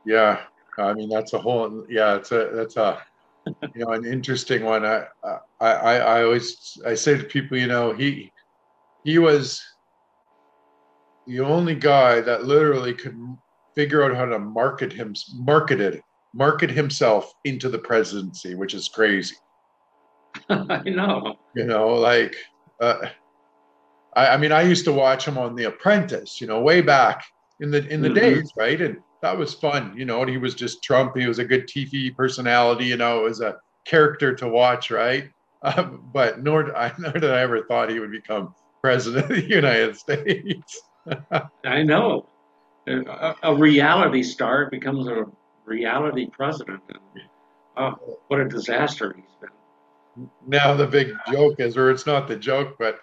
[0.06, 0.42] Yeah,
[0.78, 1.86] I mean that's a whole.
[1.90, 3.02] Yeah, it's a that's a
[3.76, 4.86] you know an interesting one.
[4.86, 8.32] I I I, I always I say to people, you know, he
[9.04, 9.62] he was
[11.28, 13.18] the only guy that literally could
[13.76, 16.02] figure out how to market him marketed
[16.34, 19.36] market himself into the presidency, which is crazy.
[20.50, 21.36] I know.
[21.56, 22.36] You know, like.
[22.80, 23.10] Uh,
[24.14, 27.24] I, I, mean, I used to watch him on The Apprentice, you know, way back
[27.62, 28.16] in the in the mm-hmm.
[28.16, 28.82] days, right?
[28.82, 30.26] And that was fun, you know.
[30.26, 31.16] He was just Trump.
[31.16, 33.22] He was a good TV personality, you know.
[33.22, 35.30] It was a character to watch, right?
[35.64, 39.44] Um, but nor, I, nor did I ever thought he would become president of the
[39.48, 40.82] United States.
[41.64, 42.28] I know.
[42.88, 45.26] A, a, reality star becomes a
[45.66, 46.82] reality president.
[46.90, 47.24] And,
[47.78, 50.30] oh, what a disaster he's been.
[50.48, 53.00] Now the big joke is, or it's not the joke, but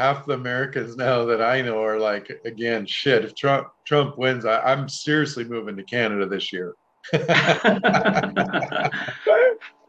[0.00, 3.22] half the Americans now that I know are like, again, shit.
[3.24, 6.74] If Trump Trump wins, I, am seriously moving to Canada this year.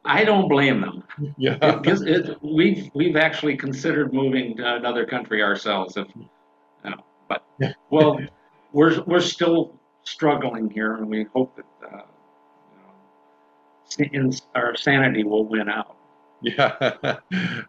[0.03, 1.03] I don't blame them.
[1.37, 5.95] Yeah, because it, we've we've actually considered moving to another country ourselves.
[5.95, 6.27] If you
[6.83, 7.45] know, but
[7.89, 8.19] well,
[8.73, 12.01] we're we're still struggling here, and we hope that uh,
[13.97, 15.95] you know, our sanity will win out.
[16.43, 16.75] Yeah,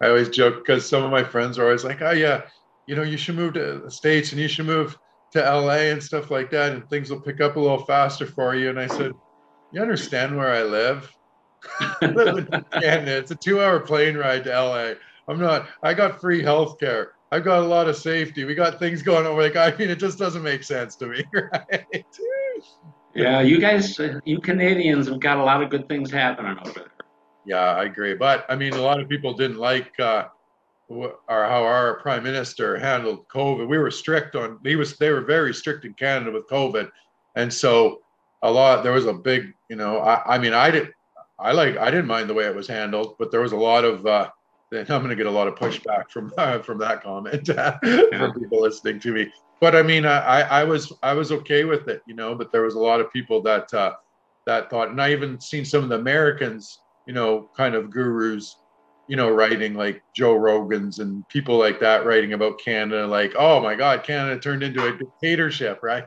[0.01, 2.43] I always joke because some of my friends are always like, "Oh yeah,
[2.87, 4.97] you know, you should move to the states and you should move
[5.33, 8.55] to LA and stuff like that, and things will pick up a little faster for
[8.55, 9.13] you." And I said,
[9.73, 11.13] "You understand where I live?
[12.73, 14.95] It's a two-hour plane ride to LA.
[15.29, 15.69] I'm not.
[15.83, 17.13] I got free health care.
[17.31, 18.45] I've got a lot of safety.
[18.45, 19.37] We got things going on.
[19.37, 22.07] Like I mean, it just doesn't make sense to me, right?"
[23.15, 26.92] Yeah, you guys, you Canadians have got a lot of good things happening over there.
[27.45, 28.15] Yeah, I agree.
[28.15, 30.27] But I mean, a lot of people didn't like uh,
[30.89, 33.67] or how our prime minister handled COVID.
[33.67, 34.59] We were strict on.
[34.65, 34.97] He was.
[34.97, 36.91] They were very strict in Canada with COVID,
[37.37, 38.03] and so
[38.43, 38.83] a lot.
[38.83, 39.55] There was a big.
[39.69, 40.93] You know, I, I mean, I did.
[41.39, 41.77] I like.
[41.77, 44.07] I didn't mind the way it was handled, but there was a lot of.
[44.07, 44.31] Uh,
[44.73, 48.61] I'm going to get a lot of pushback from uh, from that comment from people
[48.61, 49.33] listening to me.
[49.61, 52.35] But I mean, I, I was I was okay with it, you know.
[52.35, 53.95] But there was a lot of people that uh,
[54.47, 58.57] that thought, and I even seen some of the Americans you know, kind of gurus,
[59.09, 63.61] you know, writing like Joe Rogan's and people like that writing about Canada, like, oh
[63.61, 66.05] my God, Canada turned into a dictatorship, right?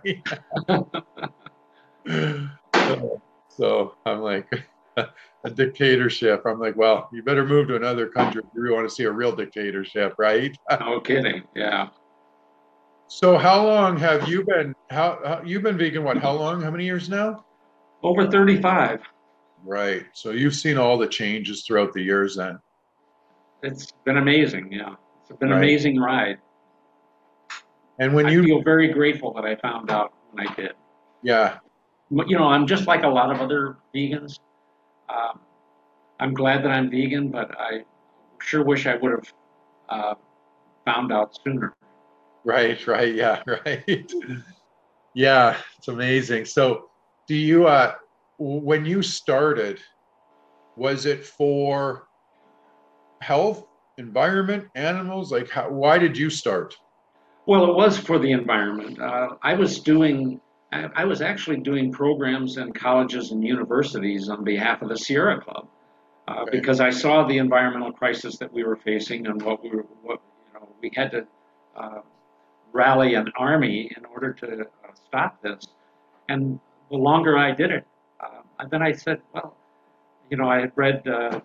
[2.75, 4.47] so, so I'm like,
[4.97, 6.43] a dictatorship.
[6.45, 9.11] I'm like, well, you better move to another country if you want to see a
[9.11, 10.55] real dictatorship, right?
[10.79, 11.43] no kidding.
[11.55, 11.89] Yeah.
[13.07, 16.71] So how long have you been how, how you've been vegan what how long how
[16.71, 17.45] many years now?
[18.01, 19.01] Over 35.
[19.65, 20.05] Right.
[20.13, 22.59] So you've seen all the changes throughout the years then.
[23.63, 24.71] It's been amazing.
[24.71, 24.95] Yeah.
[25.21, 25.63] It's been an right.
[25.63, 26.37] amazing ride.
[27.97, 30.73] And when you feel very grateful that I found out when I did.
[31.23, 31.57] Yeah.
[32.11, 34.39] You know, I'm just like a lot of other vegans.
[35.09, 35.39] Um,
[36.19, 37.83] I'm glad that I'm vegan, but I
[38.39, 39.33] sure wish I would have
[39.89, 40.13] uh,
[40.85, 41.75] found out sooner.
[42.43, 44.11] Right, right, yeah, right.
[45.15, 46.45] yeah, it's amazing.
[46.45, 46.89] So,
[47.27, 47.95] do you uh
[48.37, 49.79] when you started,
[50.75, 52.07] was it for
[53.21, 53.65] health,
[53.97, 55.31] environment, animals?
[55.31, 56.75] Like, how, why did you start?
[57.45, 58.99] Well, it was for the environment.
[58.99, 64.43] Uh, I was doing, I, I was actually doing programs in colleges and universities on
[64.43, 65.67] behalf of the Sierra Club.
[66.27, 69.85] Uh, because I saw the environmental crisis that we were facing and what we were,
[70.01, 71.27] what you know, we had to
[71.77, 72.01] uh,
[72.73, 74.65] rally an army in order to uh,
[75.05, 75.67] stop this.
[76.27, 77.85] And the longer I did it,
[78.59, 79.55] and then I said, well,
[80.29, 81.41] you know, I had read uh, uh,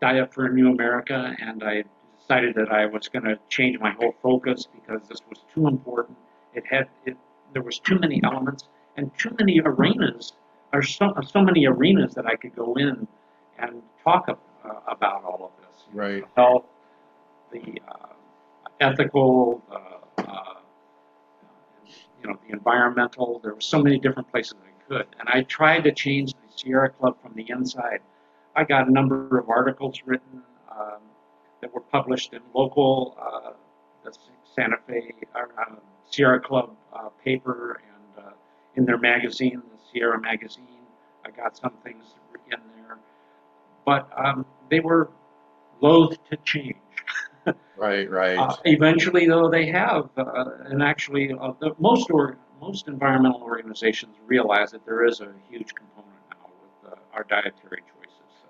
[0.00, 1.84] Diet for a New America, and I
[2.18, 6.16] decided that I was going to change my whole focus because this was too important.
[6.54, 7.16] It had it,
[7.52, 10.32] there was too many elements and too many arenas.
[10.72, 13.06] There's so, so many arenas that I could go in
[13.58, 15.84] and talk ab- uh, about all of this.
[15.92, 16.24] Right.
[16.36, 16.64] Health,
[17.52, 18.06] the uh,
[18.80, 20.54] ethical, uh, uh,
[22.22, 23.40] you know, the environmental.
[23.42, 26.90] There were so many different places I could, and I tried to change the Sierra
[26.90, 28.00] Club from the inside.
[28.56, 31.00] I got a number of articles written um,
[31.60, 33.52] that were published in local, uh,
[34.04, 34.16] the
[34.54, 35.74] Santa Fe uh,
[36.10, 38.30] Sierra Club uh, paper and uh,
[38.74, 40.66] in their magazine, the Sierra magazine.
[41.24, 42.04] I got some things
[42.50, 42.98] in there,
[43.86, 45.10] but um, they were
[45.80, 46.76] loath to change.
[47.76, 48.10] Right.
[48.10, 48.36] Right.
[48.36, 54.16] Uh, eventually, though, they have, uh, and actually, uh, the, most or, most environmental organizations
[54.26, 58.30] realize that there is a huge component now with uh, our dietary choices.
[58.42, 58.48] So,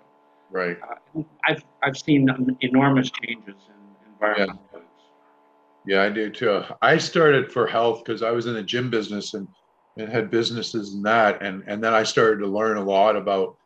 [0.49, 0.77] right.
[0.83, 2.27] uh, I've I've seen
[2.61, 4.85] enormous changes in environmental foods.
[5.85, 6.61] Yeah, I do too.
[6.81, 9.47] I started for health because I was in the gym business and,
[9.97, 11.41] and had businesses in that.
[11.41, 13.57] And, and then I started to learn a lot about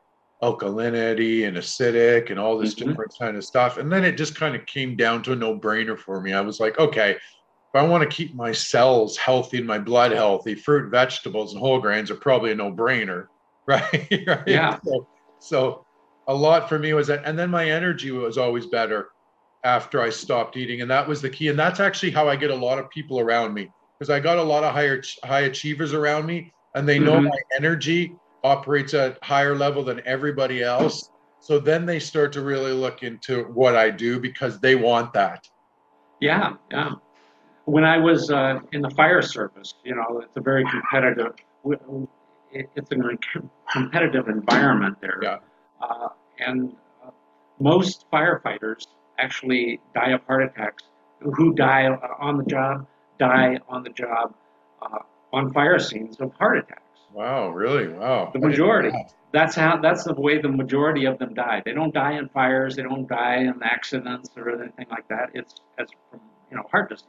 [0.41, 2.87] alkalinity and acidic and all this Mhm.
[2.87, 3.77] different kind of stuff.
[3.77, 6.31] And then it just kind of came down to a no brainer for me.
[6.33, 7.17] I was like, okay,
[7.75, 11.59] if I want to keep my cells healthy and my blood healthy, fruit, vegetables, and
[11.59, 13.25] whole grains are probably a no brainer.
[13.67, 14.07] Right.
[14.27, 14.43] right?
[14.45, 14.77] Yeah.
[14.85, 15.07] So,
[15.39, 15.85] so
[16.27, 17.23] a lot for me was that.
[17.25, 19.07] And then my energy was always better
[19.63, 20.81] after I stopped eating.
[20.81, 21.47] And that was the key.
[21.47, 24.37] And that's actually how I get a lot of people around me because I got
[24.37, 27.23] a lot of higher high achievers around me and they know Mhm.
[27.23, 31.09] my energy operates at higher level than everybody else.
[31.39, 35.43] So then they start to really look into what I do because they want that.
[36.21, 36.91] Yeah, yeah.
[37.65, 41.33] When I was uh, in the fire service, you know, it's a very competitive.
[42.51, 42.95] It's a
[43.71, 45.19] competitive environment there.
[45.21, 45.37] Yeah.
[45.81, 47.09] Uh, and uh,
[47.59, 48.85] most firefighters
[49.19, 50.83] actually die of heart attacks.
[51.19, 51.87] Who die
[52.19, 52.85] on the job
[53.17, 54.33] die on the job
[54.81, 54.99] uh,
[55.33, 56.81] on fire scenes of heart attacks.
[57.13, 57.87] Wow, really?
[57.87, 57.97] Wow.
[57.97, 58.89] The I didn't know majority.
[58.89, 59.13] that.
[59.31, 59.77] That's how.
[59.77, 61.61] That's the way the majority of them die.
[61.65, 62.75] They don't die in fires.
[62.75, 65.29] They don't die in accidents or anything like that.
[65.33, 67.07] It's as from you know heart disease.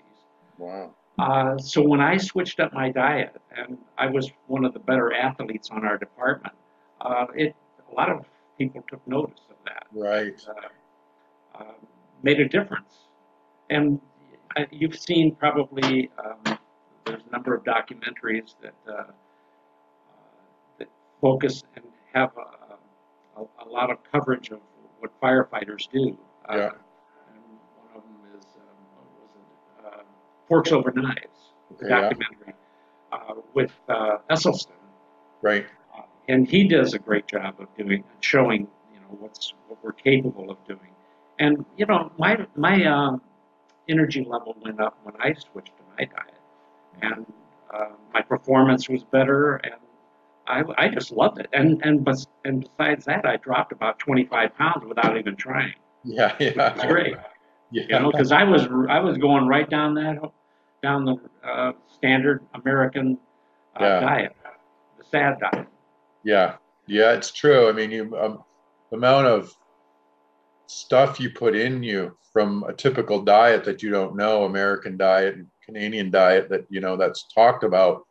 [0.59, 0.95] Wow.
[1.19, 5.14] Uh, so when I switched up my diet, and I was one of the better
[5.14, 6.55] athletes on our department,
[7.01, 7.55] uh, it
[7.90, 8.27] a lot of
[8.59, 9.87] people took notice of that.
[9.92, 10.47] Right.
[10.49, 11.73] Uh, uh,
[12.23, 13.09] made a difference,
[13.71, 13.99] and
[14.57, 16.59] I, you've seen probably um,
[17.07, 19.05] there's a number of documentaries that uh, uh,
[20.79, 20.88] that
[21.21, 24.61] focus and have a, a, a lot of coverage of
[24.99, 26.19] what firefighters do.
[26.49, 26.64] Uh, Yeah.
[26.64, 27.42] And
[27.77, 30.01] one of them is um, what was it?
[30.01, 30.03] Uh,
[30.49, 32.01] Forks Over Knives Okay, yeah.
[32.03, 32.55] documentary
[33.13, 34.71] uh, with uh, Esselstyn,
[35.43, 35.67] Right.
[35.97, 39.93] uh, and he does a great job of doing showing you know what's what we're
[39.93, 40.93] capable of doing.
[41.39, 43.21] And you know my my um,
[43.89, 46.41] energy level went up when I switched to my diet,
[47.03, 47.27] and
[47.75, 49.75] uh, my performance was better, and
[50.47, 51.49] I, I just loved it.
[51.53, 55.75] And and but and besides that, I dropped about 25 pounds without even trying.
[56.05, 56.35] Yeah.
[56.41, 56.87] Yeah.
[56.87, 57.17] Great.
[57.73, 57.83] Yeah.
[57.83, 60.19] you know, because I was I was going right down that
[60.87, 63.18] down the uh, standard American
[63.75, 64.01] uh, Yeah.
[64.01, 64.37] diet,
[64.99, 65.66] the sad diet.
[66.22, 67.68] Yeah, yeah, it's true.
[67.68, 68.44] I mean, you um,
[68.90, 69.53] the amount of
[70.68, 75.35] stuff you put in you from a typical diet that you don't know, American diet
[75.35, 78.07] and Canadian diet that you know that's talked about.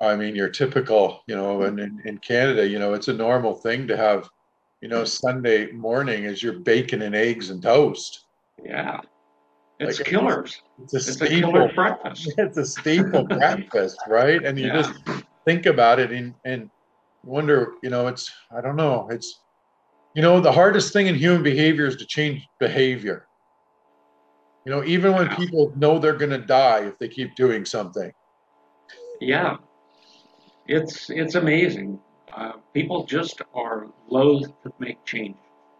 [0.00, 3.54] I mean, your typical, you know, and in, in Canada, you know, it's a normal
[3.54, 4.28] thing to have,
[4.80, 8.26] you know, Sunday morning is your bacon and eggs and toast.
[8.64, 9.00] Yeah,
[9.78, 10.60] it's Like, killers.
[10.82, 11.52] It's a It's a staple.
[11.52, 12.32] killer breakfast.
[12.38, 14.44] It's a staple breakfast, right?
[14.44, 14.82] And you Yeah.
[14.82, 14.92] just
[15.44, 16.70] think about it and and
[17.24, 19.44] wonder, you know, it's I don't know, it's
[20.14, 23.28] you know, the hardest thing in human behavior is to change behavior.
[24.64, 25.36] You know, even when Yeah.
[25.36, 28.12] people know they're going to die if they keep doing something.
[29.20, 29.56] Yeah,
[30.66, 32.00] it's it's amazing.
[32.32, 35.36] Uh, people just are loath to make change.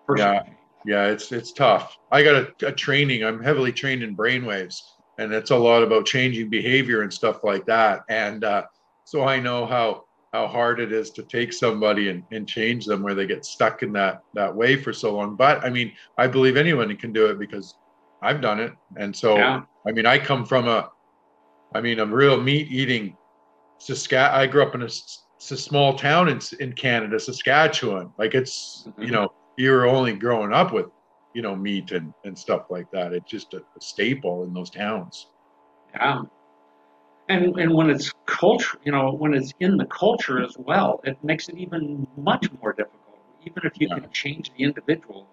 [0.06, 0.57] Personal Yeah.
[0.86, 1.96] Yeah, it's it's tough.
[2.10, 3.24] I got a, a training.
[3.24, 4.76] I'm heavily trained in brainwaves,
[5.18, 8.02] and it's a lot about changing behavior and stuff like that.
[8.08, 8.64] And uh,
[9.04, 13.02] so I know how how hard it is to take somebody and, and change them
[13.02, 15.36] where they get stuck in that that way for so long.
[15.36, 17.74] But I mean, I believe anyone can do it because
[18.22, 18.72] I've done it.
[18.96, 19.62] And so, Yeah.
[19.86, 20.90] I mean, I come from a,
[21.74, 23.16] I mean, a real meat eating
[23.78, 24.40] Saskatchewan.
[24.40, 24.88] I grew up in a
[25.38, 28.10] small town in, in Canada, Saskatchewan.
[28.18, 29.28] Like it's, you Mhm.
[29.58, 30.86] Know, you're only growing up with,
[31.34, 33.12] you know, meat and, and stuff like that.
[33.12, 35.26] It's just a, a staple in those towns.
[35.94, 36.22] Yeah.
[37.28, 41.22] And and when it's culture, you know, when it's in the culture as well, it
[41.22, 43.18] makes it even much more difficult.
[43.42, 43.98] Even if you Yeah.
[43.98, 45.28] can change the individual,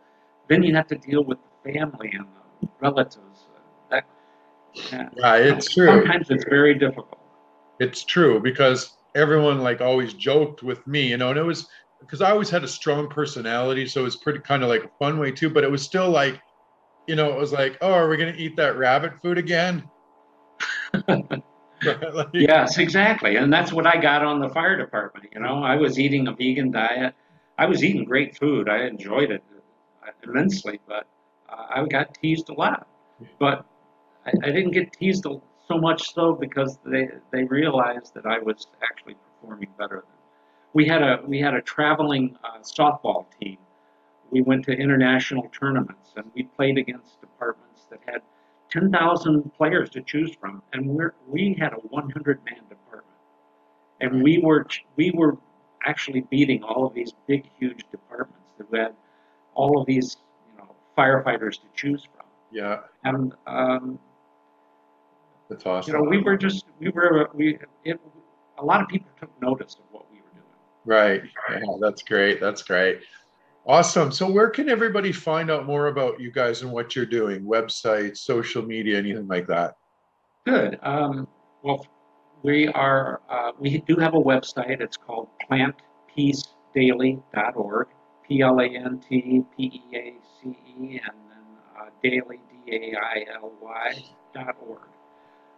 [0.50, 2.28] then you have to deal with the family and
[2.62, 3.46] the relatives.
[3.90, 4.04] That,
[4.92, 5.10] yeah.
[5.16, 5.88] Yeah, it's true.
[5.88, 7.20] Sometimes it's very difficult.
[7.80, 11.68] It's true because everyone like always joked with me, you know, and it was
[12.00, 14.90] because I always had a strong personality, so it was pretty kind of like a
[15.00, 15.50] fun way too.
[15.50, 16.40] But it was still like,
[17.08, 19.90] you know, it was like, oh, are we gonna eat that rabbit food again?
[21.84, 23.36] Like, Yes, exactly.
[23.36, 25.28] And that's what I got on the fire department.
[25.34, 27.14] You know, I was eating a vegan diet.
[27.58, 28.70] I was eating great food.
[28.70, 29.44] I enjoyed it
[30.24, 31.08] immensely, but
[31.50, 32.88] I got teased a lot.
[33.40, 33.66] But
[34.26, 38.68] I, I didn't get teased so much so because they they realized that I was
[38.84, 40.04] actually performing better.
[40.76, 43.58] We had a we had a traveling uh, softball team.
[44.30, 48.22] We went to international tournaments and we played against departments that had
[48.72, 53.18] 10,000 players to choose from, and we're, we had a 100-man department,
[54.02, 54.68] and we were
[54.98, 55.38] we were
[55.86, 58.96] actually beating all of these big, huge departments that had
[59.54, 60.18] all of these
[60.52, 63.98] you know firefighters to choose from, yeah, and um,
[65.50, 68.00] that's you know we were just we were we it,
[68.58, 70.46] a lot of people took notice of what we were doing.
[70.86, 71.24] Right.
[71.50, 72.40] Yeah, that's great.
[72.40, 73.02] That's great.
[73.68, 74.12] Awesome.
[74.12, 77.44] So where can everybody find out more about you guys and what you're doing?
[77.44, 79.76] Websites, social media, anything like that?
[80.46, 80.78] Good.
[80.84, 81.28] Um,
[81.64, 81.88] well,
[82.44, 84.82] we are uh, we do have a website.
[84.82, 87.88] It's called plantpeacedaily.org.
[88.28, 91.46] P L A N T P E A C E and then
[91.78, 94.80] uh, daily D A I L Y dot org.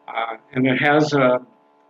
[0.08, 1.40] Uh, and it has a,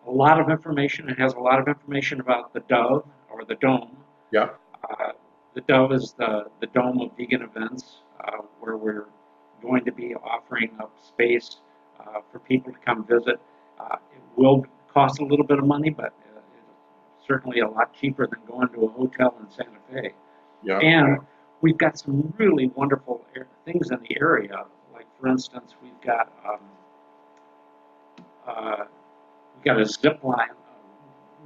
[0.07, 1.09] a lot of information.
[1.09, 3.05] It has a lot of information about the Dove
[3.37, 3.95] or the Dome.
[4.31, 4.49] Yeah.
[4.83, 5.11] Uh,
[5.53, 9.05] the Dove is the, the dome of vegan events uh, where we're
[9.61, 11.57] going to be offering up space
[11.99, 13.39] uh, for people to come visit.
[13.79, 16.39] Uh, it will cost a little bit of money, but uh,
[17.17, 20.13] it's certainly a lot cheaper than going to a hotel in Santa Fe.
[20.63, 20.79] Yeah.
[20.79, 21.19] And
[21.61, 23.25] we've got some really wonderful
[23.65, 24.65] things in the area.
[24.93, 26.59] Like, for instance, we've got um,
[28.47, 28.83] uh,
[29.55, 30.49] we've got a zip line.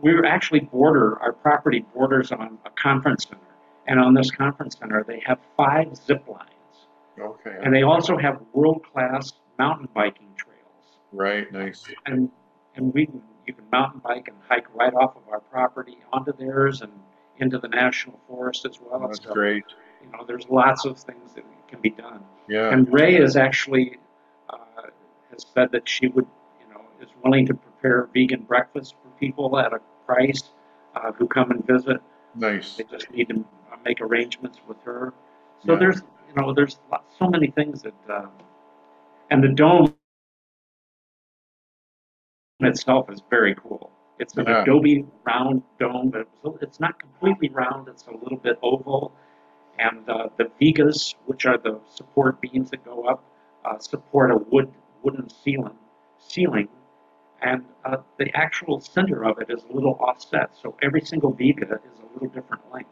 [0.01, 3.41] We're actually border our property borders on a conference center,
[3.87, 6.87] and on this conference center they have five zip lines,
[7.19, 7.57] Okay.
[7.63, 10.97] and they also have world-class mountain biking trails.
[11.11, 11.51] Right.
[11.51, 11.83] Nice.
[12.05, 12.29] And
[12.75, 16.31] and we can, you can mountain bike and hike right off of our property onto
[16.33, 16.91] theirs and
[17.37, 18.99] into the national forest as well.
[19.01, 19.63] That's So, great.
[20.03, 22.21] you know, there's lots of things that can be done.
[22.47, 22.71] Yeah.
[22.71, 23.97] And Ray is actually
[24.49, 24.57] uh,
[25.31, 26.27] has said that she would,
[26.61, 29.79] you know, is willing to prepare vegan breakfast for people at a
[30.11, 30.43] price
[30.95, 32.01] uh, who come and visit.
[32.35, 32.77] Nice.
[32.77, 35.13] They just need to uh, make arrangements with her.
[35.65, 35.79] So Yeah.
[35.79, 38.31] there's, you know, there's lot- so many things that, um,
[39.31, 39.93] and the dome
[42.61, 43.91] itself is very cool.
[44.19, 44.61] It's an Yeah.
[44.63, 47.89] adobe round dome, but it's, it's not completely round.
[47.89, 49.13] It's a little bit oval,
[49.79, 53.23] and uh, the vigas, which are the support beams that go up,
[53.65, 54.71] uh, support a wood
[55.03, 55.77] wooden ceiling,
[56.19, 56.69] ceiling,
[57.41, 60.51] and uh, the actual center of it is a little offset.
[60.61, 62.91] So every single viga is a little different length,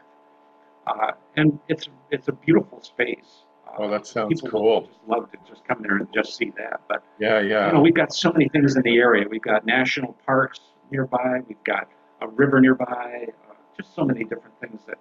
[0.86, 3.44] uh, and it's it's a beautiful space.
[3.66, 4.80] Uh, Oh, that sounds people cool.
[4.86, 6.80] Just love to just come there and just see that.
[6.88, 7.38] But Yeah.
[7.40, 7.70] you Yeah.
[7.70, 9.26] know, we've got so many things in the area.
[9.30, 11.40] We've got national parks nearby.
[11.48, 11.88] We've got
[12.20, 13.28] a river nearby.
[13.48, 14.98] Uh, just so many different things that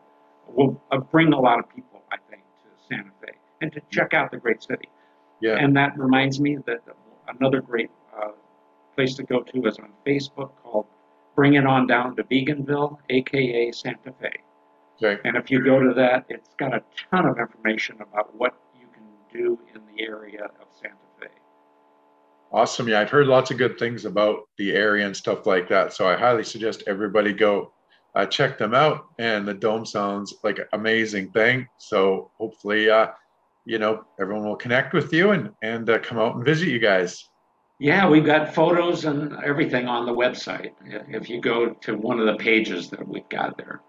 [0.47, 3.31] will uh, bring a lot of people, I think, to Santa Fe
[3.61, 4.87] and to check out the great city.
[5.41, 5.55] Yeah.
[5.55, 6.81] And that reminds me that
[7.27, 7.89] another great
[8.99, 10.85] place to go to is on Facebook called
[11.33, 14.33] Bring It On Down to Veganville, aka Santa Fe.
[15.01, 15.21] Okay.
[15.23, 18.87] And if you go to that, it's got a ton of information about what you
[18.93, 21.27] can do in the area of Santa Fe.
[22.51, 22.89] Awesome.
[22.89, 25.93] Yeah, I've heard lots of good things about the area and stuff like that.
[25.93, 27.71] So I highly suggest everybody go
[28.15, 29.05] uh, check them out.
[29.17, 31.69] And the dome sounds like an amazing thing.
[31.77, 33.11] So hopefully, uh,
[33.63, 36.79] you know, everyone will connect with you and and uh, come out and visit you
[36.79, 37.28] guys.
[37.79, 40.71] Yeah, we've got photos and everything on the website.
[41.09, 43.81] If you go to one of the pages that we've got there,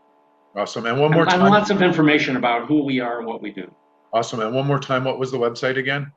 [0.57, 0.84] Awesome.
[0.86, 1.51] And one more and, and time.
[1.53, 3.72] lots of information about who we are and what we do.
[4.12, 4.41] Awesome.
[4.41, 5.05] And one more time.
[5.05, 6.11] What was the website again?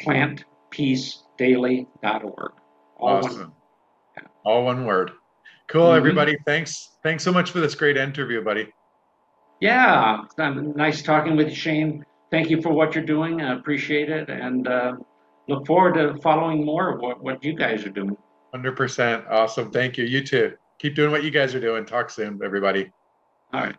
[0.00, 2.52] PlantPeaceDaily.org.
[2.98, 3.52] All one- Awesome.
[4.44, 5.10] All one word.
[5.68, 5.96] Cool, Mhm.
[5.96, 6.36] everybody.
[6.46, 6.96] Thanks.
[7.02, 8.72] Thanks so much for this great interview, buddy.
[9.60, 12.04] Yeah, nice talking with you, Shane.
[12.30, 13.40] thank you for what you're doing.
[13.42, 14.94] I appreciate it and uh,
[15.48, 18.16] look forward to following more of what, what you guys are doing.
[18.54, 19.30] 100%.
[19.30, 19.70] Awesome.
[19.70, 20.04] Thank you.
[20.04, 20.54] You too.
[20.78, 21.84] Keep doing what you guys are doing.
[21.84, 22.90] Talk soon, everybody.
[23.52, 23.76] All right.